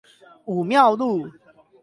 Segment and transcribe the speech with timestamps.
[0.45, 1.29] 武廟路